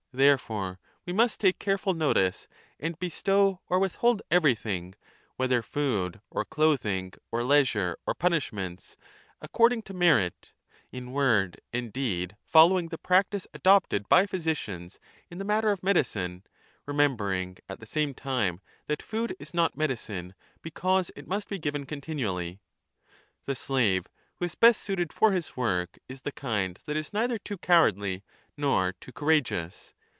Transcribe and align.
Therefore 0.13 0.77
we 1.05 1.13
must 1.13 1.39
take 1.39 1.57
careful 1.57 1.93
notice 1.93 2.49
and 2.81 2.99
bestow 2.99 3.61
or 3.69 3.79
withhold 3.79 4.21
everything, 4.29 4.93
whether 5.37 5.61
food 5.61 6.19
or 6.29 6.43
clothing 6.43 7.13
or 7.31 7.43
leisure 7.45 7.97
or 8.05 8.13
punishments, 8.13 8.97
according 9.39 9.83
to 9.83 9.93
merit, 9.93 10.51
in 10.91 11.13
word 11.13 11.61
and 11.71 11.93
deed 11.93 12.35
following 12.45 12.89
the 12.89 12.97
practice 12.97 13.47
adopted 13.53 14.09
by 14.09 14.25
physicians 14.25 14.99
in 15.29 15.37
the 15.37 15.45
matter 15.45 15.71
of 15.71 15.81
medicine, 15.81 16.43
remembering 16.85 17.55
at 17.69 17.79
the 17.79 17.85
10 17.85 17.91
same 17.93 18.13
time 18.13 18.59
that 18.87 19.01
food 19.01 19.33
is 19.39 19.53
not 19.53 19.77
medicine 19.77 20.35
because 20.61 21.09
it 21.15 21.25
must 21.25 21.47
be 21.47 21.57
given 21.57 21.85
continually. 21.85 22.59
The 23.45 23.55
slave 23.55 24.07
who 24.39 24.45
is 24.45 24.55
best 24.55 24.81
suited 24.81 25.13
for 25.13 25.31
his 25.31 25.55
work 25.55 25.99
is 26.09 26.23
the 26.23 26.33
kind 26.33 26.77
that 26.85 26.97
is 26.97 27.13
neither 27.13 27.39
too 27.39 27.57
cowardly 27.57 28.23
nor 28.57 28.91
too 28.99 29.13
courageous. 29.13 29.93